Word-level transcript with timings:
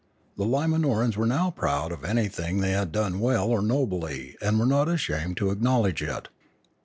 The 0.35 0.45
Limanorans 0.45 1.15
were 1.15 1.27
now 1.27 1.51
proud 1.51 1.91
of 1.91 2.03
anything 2.03 2.57
they 2.57 2.71
had 2.71 2.91
done 2.91 3.19
well 3.19 3.49
or 3.49 3.61
nobly 3.61 4.35
and 4.41 4.57
were 4.59 4.65
not 4.65 4.89
ashamed 4.89 5.37
to 5.37 5.51
acknowledge 5.51 6.01
it. 6.01 6.27